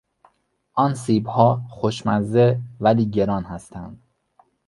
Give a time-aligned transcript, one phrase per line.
[0.73, 4.01] آن سیبها خوشمزه ولی گران هستند.